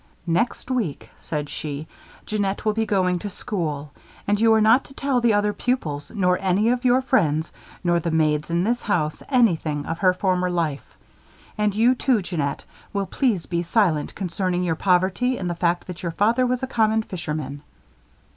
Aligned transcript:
"Next 0.25 0.71
week," 0.71 1.11
said 1.19 1.47
she, 1.47 1.85
"Jeannette 2.25 2.65
will 2.65 2.73
be 2.73 2.87
going 2.87 3.19
to 3.19 3.29
school. 3.29 3.91
You 4.27 4.51
are 4.55 4.59
not 4.59 4.83
to 4.85 4.95
tell 4.95 5.21
the 5.21 5.33
other 5.33 5.53
pupils 5.53 6.09
nor 6.15 6.39
any 6.41 6.69
of 6.69 6.83
your 6.83 7.03
friends, 7.03 7.53
nor 7.83 7.99
the 7.99 8.09
maids 8.09 8.49
in 8.49 8.63
this 8.63 8.81
house, 8.81 9.21
anything 9.29 9.85
of 9.85 9.99
her 9.99 10.11
former 10.15 10.49
life. 10.49 10.97
And 11.55 11.75
you, 11.75 11.93
too, 11.93 12.23
Jeannette, 12.23 12.65
will 12.93 13.05
please 13.05 13.45
be 13.45 13.61
silent 13.61 14.15
concerning 14.15 14.63
your 14.63 14.73
poverty 14.75 15.37
and 15.37 15.47
the 15.47 15.53
fact 15.53 15.85
that 15.85 16.01
your 16.01 16.11
father 16.13 16.47
was 16.47 16.63
a 16.63 16.73
common 16.81 17.03
fishman." 17.03 17.61